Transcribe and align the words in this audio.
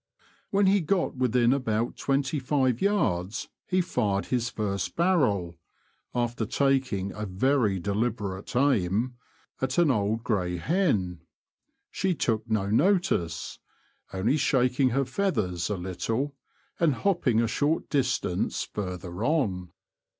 When 0.49 0.65
he 0.65 0.81
got 0.81 1.15
within 1.15 1.53
about 1.53 1.95
twenty 1.95 2.39
five 2.39 2.81
yards 2.81 3.49
he 3.67 3.81
fired 3.81 4.25
his 4.25 4.49
first 4.49 4.95
barrel 4.95 5.59
(after 6.15 6.43
taking 6.47 7.11
a 7.13 7.27
very 7.27 7.77
deliberate 7.77 8.55
aim) 8.55 9.13
at 9.61 9.77
an 9.77 9.91
old 9.91 10.23
grey 10.23 10.57
hen. 10.57 11.21
She 11.91 12.15
took 12.15 12.49
no 12.49 12.67
notice, 12.71 13.59
only 14.11 14.37
shaking 14.37 14.89
her 14.89 15.05
feathers 15.05 15.69
a 15.69 15.77
little, 15.77 16.33
and 16.79 16.95
hopping 16.95 17.39
a 17.39 17.47
short 17.47 17.87
dis 17.91 18.17
tance 18.17 18.63
further 18.63 19.23
on. 19.23 19.69